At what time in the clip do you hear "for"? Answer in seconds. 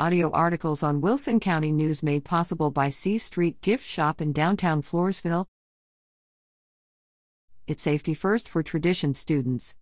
8.48-8.62